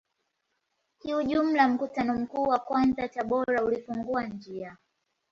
Kiujumla 1.01 1.67
mkutano 1.67 2.13
mkuu 2.15 2.43
wa 2.43 2.59
kwanza 2.59 3.07
Tabora 3.07 3.63
ulifungua 3.63 4.25
njia 4.27 4.77